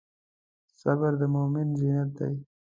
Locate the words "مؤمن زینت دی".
1.33-2.33